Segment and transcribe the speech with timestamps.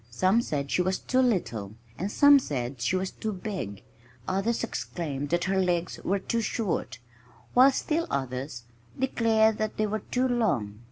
[0.09, 3.83] Some said she was too little and some said she was too big;
[4.27, 6.97] others exclaimed that her legs were too short,
[7.53, 8.63] while still others
[8.97, 10.79] declared that they were too long!